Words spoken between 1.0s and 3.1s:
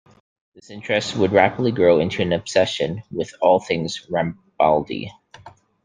would rapidly grow into an obsession